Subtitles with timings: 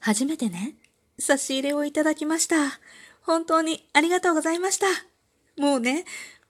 [0.00, 0.74] 初めてね、
[1.18, 2.80] 差し入れをいただきました。
[3.22, 4.86] 本当にありがとうございました。
[5.60, 6.04] もうね、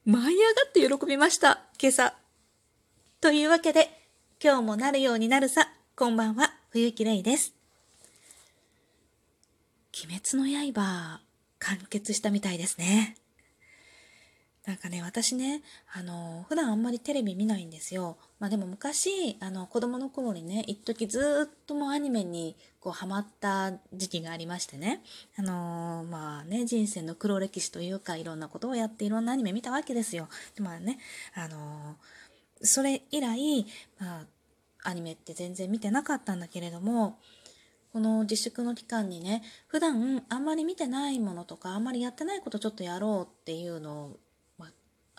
[0.05, 2.15] 舞い上がって喜びました、今朝。
[3.21, 3.91] というわけで、
[4.43, 7.55] 今日もなるようになるさ、こんばんは、冬木玲です。
[10.05, 11.21] 鬼滅の刃、
[11.59, 13.18] 完結したみたいですね。
[14.69, 15.63] なんかね、私ね、
[15.95, 18.19] あの、普段あんまりテレビ見ないんですよ。
[18.39, 25.01] まあでも昔、あの、子供の頃にね、一時ずっともうアニメにこうハマった時期がありましてね、
[25.39, 30.29] あのまあね、人生の黒歴史というか、いろんなことをやっていろんなアニメ見たわけですよ。
[30.55, 30.99] で、まあね、
[31.35, 31.97] あの
[32.61, 33.65] それ以来、
[33.99, 34.27] まあ、
[34.83, 37.19] アニメって全然見てなかったんだけれども、
[37.95, 44.19] この自粛の期間にね、普段あんまり見てないものとか、あんまりやってないことちょっとやろうっていうのを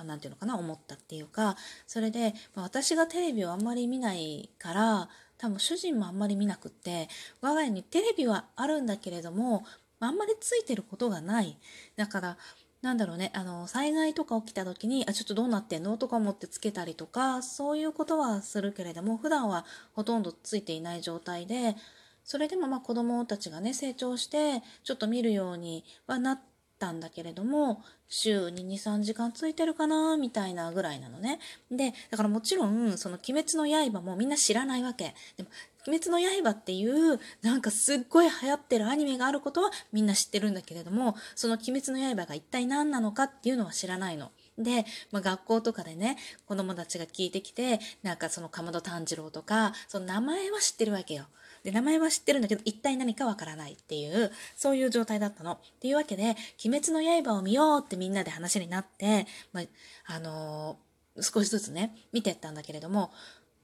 [0.04, 1.56] 何て言うのかな思ったっていうか
[1.88, 7.08] それで、まあ、私がテレビをあんまり見ないから多分主人もあんまり見なくって
[7.42, 9.66] 我が家にテレビはあるんだけれども
[10.00, 11.58] あんまりついてることがない。
[11.96, 12.38] だから
[12.82, 15.98] なんだろうねあの災害とか起きた時にあちょっとどうなってんの？
[15.98, 21.76] とか思ってつけたりとかそういうことはするけれども普段はほとんどついていない状態で
[22.24, 26.49] それでもまあ子供たちがね成長してちょっと見るようにはなって
[26.80, 35.50] たんだけれども週に23時間ついてるかなみたいなぐらいなのねでだからもちろんその「鬼滅の刃」もみんな知らないわけでも
[35.88, 44.32] 「鬼滅の刃」っていうなんかすっごい流行ってるアニメがあることはみんな知ってるんだけれどもその「鬼滅の刃」が一体何なのかっていうのは知らないの。
[44.58, 51.28] で、まあ、学校とかでね子供たちが聞いてきてなんかそのかまど炭治郎とかその名前は知ってるわけよ。
[51.64, 55.54] で、名前は知ってるんだけど、一体何かわからないっていう、そういう状態だったの。
[55.54, 59.62] っていうわけで、鬼滅の刃を見ようってみんなで話になって、ま
[60.08, 63.12] あ、のー、少しずつね、見てったんだけれども、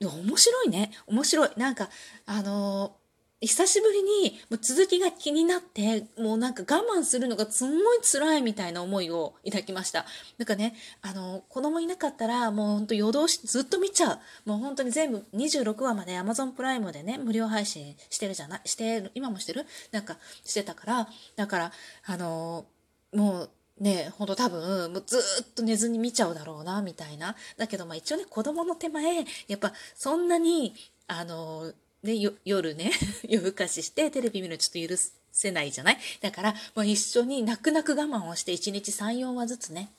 [0.01, 0.91] 面白いね。
[1.07, 1.49] 面白い。
[1.57, 1.89] なんか、
[2.25, 3.04] あのー
[3.47, 10.05] 久しぶりにもう続きが気になって、もうなんか我慢するのがすんごい辛いみたいな思いをいただきました。
[10.37, 14.19] なんかね、あの、子供いなかったらもうほんと夜通しずっと見ちゃう。
[14.45, 18.61] もう本当に全部26話まで Amazon プライムでね、無料配信してるじゃない？
[18.65, 19.65] してる、今もしてる？
[19.91, 21.71] なんかしてたから、だから、
[22.05, 22.65] あの、
[23.13, 27.35] もう、ねほんと多分、もうずっと寝ずに見ちゃうだろうな、みたいな。
[27.57, 30.73] だけど、まあ一応ね、子供の手前、やっぱそんなに、
[31.07, 31.73] あの、
[32.05, 32.91] ね、夜ね、
[33.27, 35.01] 夜更かししてテレビ見るのちょっと許
[35.31, 35.97] せないじゃない？
[36.21, 39.91] だから、もう一緒に泣く泣く我慢をして1日3、4話ずつね、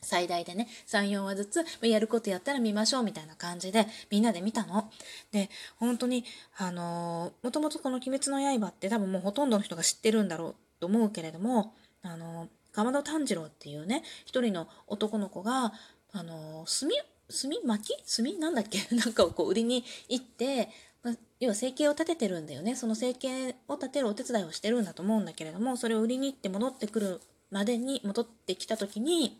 [0.00, 4.90] 最大でね、3、4話ずつ、やることやったら見ましょうみたいな感じで、みんなで見たの。
[5.32, 6.24] で、本当に、
[6.58, 15.72] あのー、もともとこの鬼滅の刃って多分もうほとんどの人が知ってるんだろうと思うけれども、あのー、かまど炭治郎っていうね、一人の男の子が、
[16.12, 16.90] あのー、炭、
[17.30, 18.16] 炭巻き？
[18.16, 18.40] 炭？
[18.40, 18.86] なんだっけ？
[18.94, 20.68] なんかをこう売りに行って、
[21.04, 22.74] まあ、要は生計を立ててるんだよね。
[22.74, 27.20] その生計を立てるお手伝いをしてるんだと思うんだけれどもそれを売りに行って戻ってくる
[27.50, 29.38] までに戻ってきた時に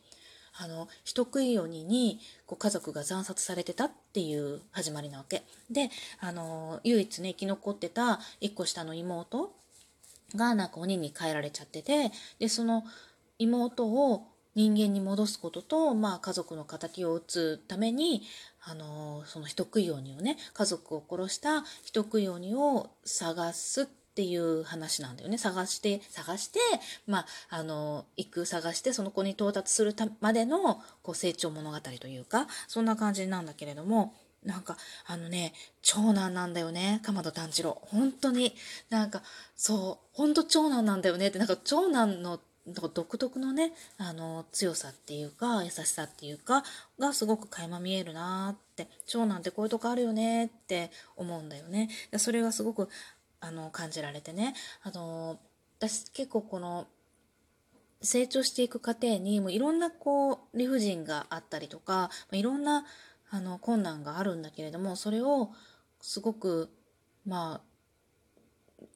[0.57, 5.43] あの人食い鬼にこう家族が惨殺されてたっていう始まりなわけ。
[5.71, 9.53] であの唯一ね生き残ってた1個下の妹
[10.37, 12.85] がなんか鬼に変えられちゃっててでその
[13.39, 18.23] 妹を人間に戻すことと、まあ、家族の敵を討つために
[18.67, 25.39] あのその人食い鬼をね家族を殺した人食い鬼を探すっていう話なんだよね。
[25.39, 26.61] 探して探して
[27.07, 34.77] まああの行く探してその子に到達するまでのこう成長物語というかそんな感じなんだけれどもなんか
[35.07, 37.01] あのね長男なんだよね。
[37.03, 37.83] 鎌田炭治郎。
[37.87, 38.55] 本当に。
[38.89, 39.23] なんか
[39.57, 41.39] そう本当長男なんだよねって。
[41.39, 46.65] なんか長男の独特のねあの強さっていうか優しさっていうか
[46.99, 51.91] がすごく垣間見えるなって長男ってこういうとこあるよねって思うんだよね。
[52.17, 52.89] それがすごく
[53.41, 54.55] あの感じられてね。
[54.83, 55.39] あの
[55.79, 56.87] 私結構この
[58.01, 62.85] 成長していく過程にもういろんなこう理不尽があったりとかいろんな
[63.31, 65.51] あの困難があるんだけれどもそれを
[66.01, 66.71] すごく
[67.27, 67.74] まあ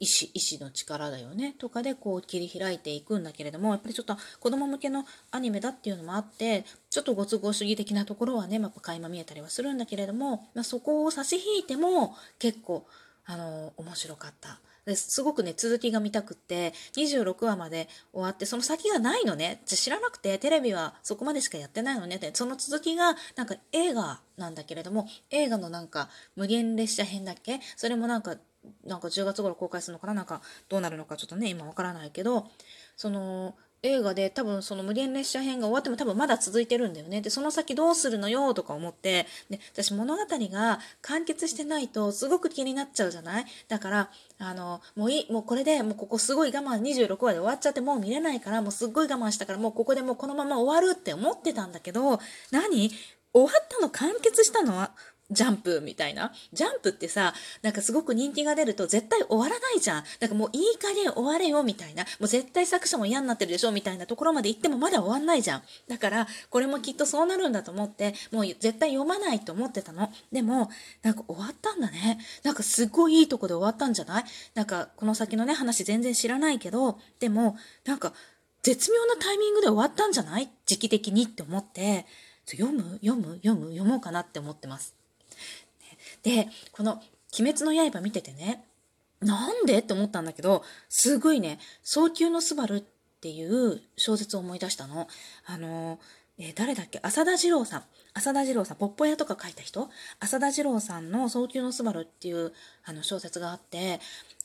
[0.01, 12.87] 意志意志の力だよねとかでこう切り開いていくんだけれどもやっぱりちょっと子供向けのアニメだっていうのもあってちょっとご都合主義的なところはね、まあ、垣間見えたりはするんだけれども、まあ、そこを差し引いても結構
[13.27, 14.61] あの面白かった。
[14.87, 19.61] ですごくね続きが見たくって26話まで終わってその先がないのね。
[19.67, 22.17] 知らなくてテレビはそこまでしかやってないのね。
[22.17, 27.61] ってその続きがなんか映画なんだけれども映画のなんか無限列車編だっけ？
[27.77, 28.37] それもなんか
[28.85, 32.47] なんか10月頃公開するのかななんかどうなるのかちょっとね今わからないけど
[32.97, 37.21] その映画で多分その無限列車編が終わっても多分まだ続いてるんだよね。
[37.21, 43.47] で、その先どうするのよとか思って、で、私物語が完結してないとすごく気になっちゃうじゃない？
[43.69, 44.11] だから、
[44.41, 52.19] あの、もういい、もうこれでもうここすごい我慢26話で終わっちゃってもう見れないから、もうすっごい我慢したからもうここでもうこのまま終わるって思ってたんだけど、
[52.51, 52.91] 何？
[53.35, 54.91] 終わったの完結したのは
[55.31, 56.33] ジャンプみたいな。
[56.53, 60.05] ジャンプってさ、なんかすごく人気が出ると絶対終わらないじゃん。
[60.21, 62.05] だかもういい加減終われよみたいな。
[62.19, 65.63] もう絶対作者も嫌になってるでしょみたいなところまで行ってもまだ終わんないじゃん。
[65.87, 70.11] だからこれもきっとそうなるんだと思って、もう絶対読まないと思ってたの。
[70.33, 70.71] でも、
[71.03, 72.19] なんか終わったんだね。
[72.43, 74.25] なんかすっごいいいとこで終わったんじゃない？
[74.55, 78.15] なんかこの先のね話全然知らないけど、でもなんか
[78.63, 80.49] 絶妙なタイミングで終わったんじゃない？
[80.65, 82.07] 時期的にって思って、
[82.51, 82.99] 読む？
[83.05, 83.37] 読む？
[83.43, 83.71] 読む？
[83.71, 84.98] 読もうかなって思ってます。
[86.23, 87.03] で、この
[87.39, 88.65] 鬼滅の刃見ててね、
[89.21, 89.81] なんで？
[89.81, 92.83] って思ったんだけど、すごいね、早急のスバルっ
[93.21, 95.09] ていう小説を思い出したの。
[95.45, 95.99] あの、
[96.39, 97.01] え、誰だっけ？
[97.03, 97.85] 浅田二郎さん。
[98.15, 99.91] 浅田二郎さん、ポッポ屋とか書いた人？
[100.21, 102.53] 浅田二郎さんの早急のスバルっていう
[102.85, 104.01] あの小説があって、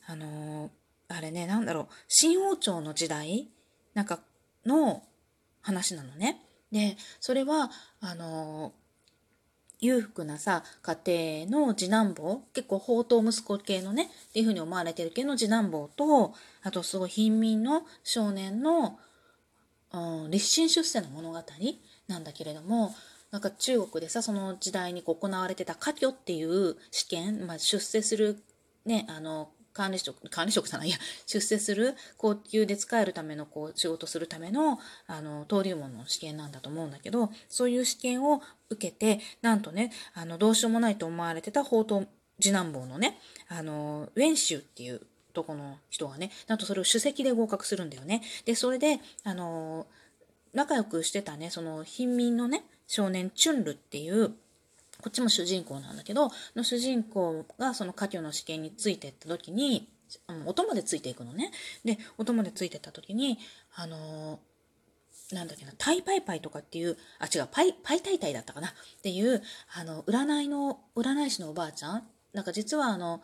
[0.08, 0.72] あの
[1.08, 3.48] あれね、なんだろう、新王朝の時代？
[3.94, 4.20] なんか
[4.66, 5.04] の
[5.62, 6.42] 話なのね。
[6.72, 7.70] で、それは、
[8.02, 8.74] あの
[9.84, 16.34] 裕福なさ家庭の次男坊結構宝刀息子系のねっていうふうに思われてる系の次男坊と
[16.64, 18.98] あとすごい貧民の少年の、
[19.92, 21.44] うん、立身出世の物語
[22.08, 22.96] なんだけれども
[23.32, 28.38] なんか中国でさその時代に行われてた科挙っていう試験、まあ、出世する
[28.86, 42.06] ねあの管理職、管理職じゃないや、出世する、高級で使えるための、こう、仕事するための、あの、登竜門の試験なんだと思うんだけど、そういう試験を受けて、なんとね、あの、どうしようもないと思われてた宝刀
[42.40, 45.02] 次男坊のね、あの、ウェンシュっていう
[45.34, 48.22] とこの人がね、なんとそれを首席で合格するんだよね。
[48.46, 49.88] で、それで、あの、
[50.54, 54.34] 仲良くしてたね、その貧民のね、少年チュンルっていう
[55.04, 59.90] こっちも主人公なんだけど、の主人公がその家境の試験についてった時に、
[60.46, 61.52] お供でついていくのね。
[61.84, 63.38] で、お供でついてった時に、
[63.76, 68.72] あのー、なんだっけな、タイパイパイとかっていう、あ、違う、パイ、パイタイタイだったかなっ
[69.02, 69.42] ていう、
[69.76, 73.22] あの、占いの、占い師のおばあちゃんなんか実はあの、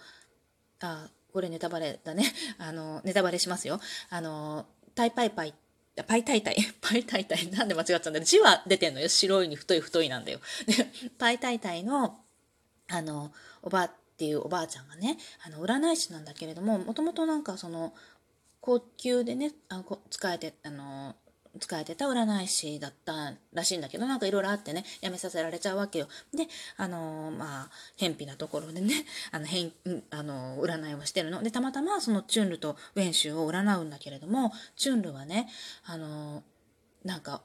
[0.82, 2.26] あ、これネタバレだね。
[2.58, 3.80] あの、ネタバレしますよ。
[4.10, 4.66] あの、
[4.96, 5.69] タイパイパイって
[6.04, 6.58] パイタイタイ。
[6.82, 7.50] パイタイタイ。
[7.52, 8.26] なんで間違っちゃうんだよ。
[8.26, 9.10] 字は出てんのよ。
[9.10, 10.40] 白いに太い太いなんだよ。
[10.66, 10.88] で、
[11.18, 12.20] パイタイタイの、
[12.88, 17.94] あの、おばっていうおばあちゃんがね、あの、占い師なんだけれども、もともとなんかその、
[18.62, 21.16] 高級でね、あ使えて、あの、
[21.58, 26.08] 使えてた占い師だったらしいんだけど、なんかいろいろあってね、辞めさせられちゃうわけよ。
[26.34, 26.48] で、
[26.78, 29.74] あのー、まあ、偏僻なところでね、 あの、変、
[30.12, 31.42] あのー、占いをしてるの。
[31.42, 35.50] で、たまたまそのチュンルとウェンシュを占うんだけれども、チュンルはね、
[35.86, 37.42] あのー、なんか、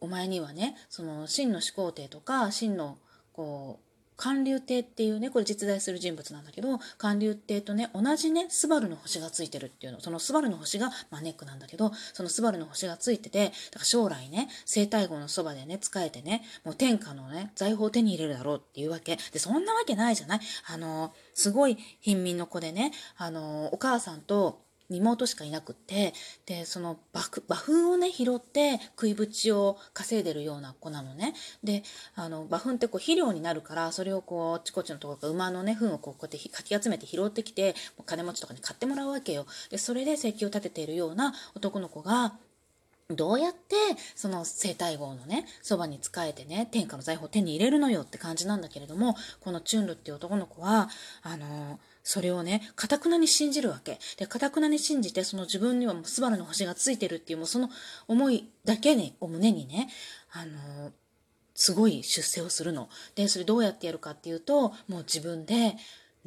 [0.00, 2.98] お前にはね、その、真の始皇帝とか、真の、
[3.32, 10.00] こう、寒流帝っていうね、これ実在する人物なんだけど、寒流帝とね、同じね、スバルの星がついてるっていうの。
[10.00, 19.18] そのスバルの星が、まあ、ネックなんだけど、そのスバルの星がついてて、だから将来ね、生体号のそばでね、使えてね、もう天下のね、財宝を手に入れるだろうっていうわけ。
[19.32, 20.40] で、そんなわけないじゃない？
[20.68, 26.12] あの、すごい貧民の子でね、あの、お母さんと、妹しかいなくて
[26.46, 26.98] でその
[27.46, 31.34] 馬糞をね拾って食いぶちを稼いでるような子なのね。
[31.62, 31.82] で
[32.14, 37.74] あの馬糞ってこう肥料になるからそれをこうあちこちのところ馬のね糞をこうこうやってかき集めて拾ってきて
[38.06, 39.46] 金持ちとかに買ってもらうわけよ。
[39.70, 42.34] でそれで生計を立てているような男の子が
[43.10, 43.76] どうやって
[44.14, 50.88] その生体号のねそばに仕えてね天下の財宝を手に入れるのよって感じなんだけれどもこのチュンルっていう男の子は
[51.22, 53.98] あのそれをね、かたくなに信じるわけ。
[54.16, 57.70] で、かたくなに信じて、その自分にはもうスバルの星がついてるっていう、もうその
[58.08, 59.88] 思いだけに、を胸にね、
[60.32, 60.92] あのー、
[61.54, 62.88] すごい出世をするの。
[63.14, 65.76] で、それどうやってやるかっていうと、もう自分で、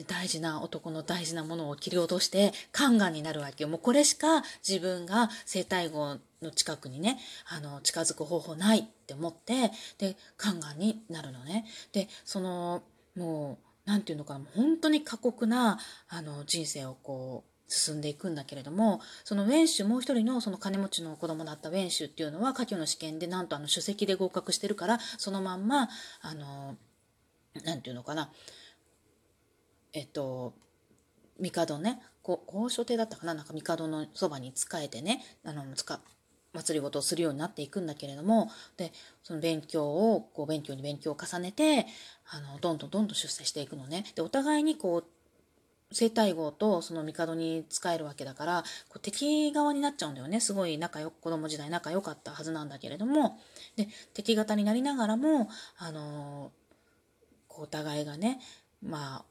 [0.07, 3.69] 大事な男の大事なものを切り落として宦官になるわけよ。
[3.69, 7.17] もうこれしか自分が生体号の近くにね、
[7.47, 11.65] あの、近づく方法ないって思って、で、宦官になるのね。
[11.93, 12.83] で、その、
[13.15, 25.89] もう、何て言うのかな本当に過酷なあの人生をこう進んでいくんだけれどもそのウェンシュもう一人のその金持ちの子供だったウェンシュっていうのは科挙の試験でなんとあの首席で合格してるからそのまんま
[26.21, 26.75] あの
[27.63, 28.29] 何て言うのかな
[29.93, 30.53] えっと
[31.39, 35.63] 帝ね高所帝だったかななんか帝のそばに仕えてねあの
[36.53, 38.91] 祭りごとをするようになっていくんだけれどもで
[39.23, 41.85] その勉強をこう勉強に勉強を重ねて
[42.29, 44.05] あのどんどんどんどん出世していくのね。
[44.15, 45.03] でお互いにこう
[45.91, 50.39] 生体号とその帝に仕えるわけだからこう敵側になっちゃうんだよね。
[50.39, 53.39] すごい仲良子供時代仲良かったはずなんだけれども。
[53.75, 56.51] で敵方になりながらもあの
[57.47, 58.39] こうお互いがね
[58.81, 59.25] まあ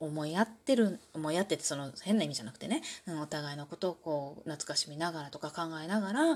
[0.00, 6.34] 思い合ってる思い合っててその変な意味じゃなくてね、うん、お互いのことをこう懐かしみながらとか考えながらあ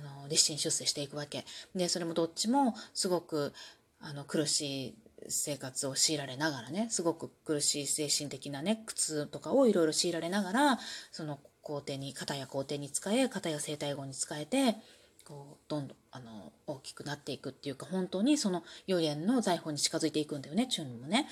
[0.00, 1.44] の立身出世していくわけ。
[1.74, 3.52] でそれもどっちもすごく
[4.00, 4.94] あの苦しい
[5.28, 10.78] 生活を強いられながらねすごく苦しい精神的なね苦痛とかをいろいろ強いられながら
[11.10, 14.76] その皇帝に肩や皇帝に使え肩や生体語に使えて
[15.24, 21.26] こうどんどんあの大きくなっていくっていうか本当にその予言の財宝に近づいていくんだよねチュンもね。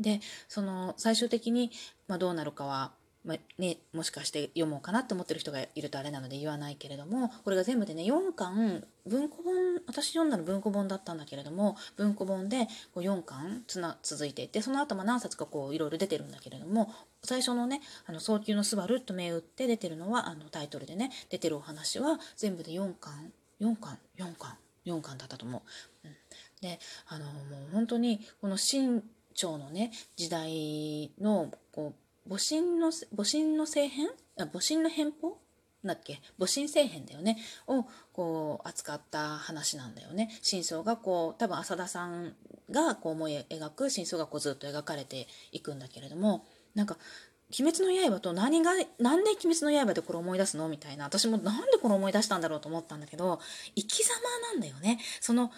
[0.00, 1.70] でその最終的に、
[2.06, 2.92] まあ、どうなるかは
[3.26, 9.54] まあね、もしかして読もうかなって思ってる人がいるとあれなので言わないけれどもこれが全部でね4巻文庫本
[9.86, 16.92] 私読んだの文庫本だったんだけれども文庫本でこう4巻つな続いていてその後も何冊かこういろいろ出てるんだけれども
[17.24, 24.56] 最初のね「あの早急のスバルと銘打って出てるのはあのタイトルでね出てるお話は全部で4巻4巻4巻
[24.86, 25.58] 4巻だったと思
[26.04, 26.06] う。
[26.06, 26.16] うん、
[26.60, 26.78] で
[27.08, 27.32] あのも
[27.66, 29.02] う本当にこの清
[29.34, 34.08] 朝のね時代のこう母神の、母神の政変？
[34.38, 35.38] あ母神の返報
[35.84, 36.20] だっけ？
[36.38, 37.38] 母神政変だよね。
[37.66, 40.30] をこう扱った話なんだよね。
[40.42, 42.34] 真相がこう多分浅田さん
[42.70, 46.96] がこう思い描く真相がこうずっと描かれていくんだけれどもなんか
[47.56, 50.68] 「鬼滅の刃」と何がなんで「鬼滅の刃」でこれ思い出すの？
[50.68, 51.04] みたいな。
[51.04, 53.38] 私もなんでこれ思い出したんだろうと思ったんだけど
[53.76, 54.14] 生き様
[54.52, 54.98] なんだよね。
[55.20, 55.52] その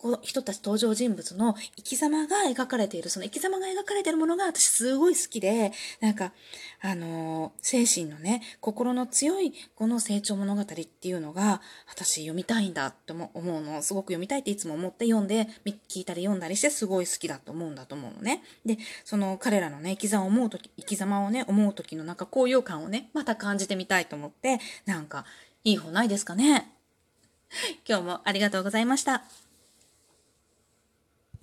[0.00, 6.32] こ人たち登場人物の生き様が描かれている、その生き様が描かれているものが私すごい好きで、なんか、
[6.80, 15.48] あのー、精神のね、心の強いこの成長物語っていうのが、私読みたいんだって思うの、すごく読みたいっていつも思って読んで、
[15.90, 18.42] 聞いたり読んだりしてすごい好きだと思うんだと思うのね。
[18.64, 25.26] で、その彼らのね、生き様を思うとき、生き様をね、思うときのなんか高揚感をね、また感じてみたいと思って、なんか、
[25.62, 26.72] いい方ないですかね？
[27.86, 29.24] 今日もありがとうございました。